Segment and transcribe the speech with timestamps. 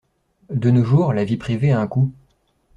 [0.49, 2.11] De nos jours, la vie privée à un coût.